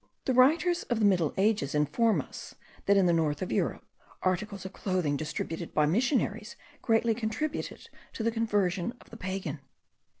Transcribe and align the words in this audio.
The 0.25 0.33
writers 0.33 0.81
of 0.89 0.97
the 0.99 1.05
middle 1.05 1.31
ages 1.37 1.75
inform 1.75 2.21
us, 2.21 2.55
that 2.87 2.97
in 2.97 3.05
the 3.05 3.13
north 3.13 3.43
of 3.43 3.51
Europe, 3.51 3.85
articles 4.23 4.65
of 4.65 4.73
clothing 4.73 5.15
distributed 5.15 5.75
by 5.75 5.85
missionaries, 5.85 6.55
greatly 6.81 7.13
contributed 7.13 7.87
to 8.13 8.23
the 8.23 8.31
conversion 8.31 8.95
of 8.99 9.11
the 9.11 9.17
pagan. 9.17 9.59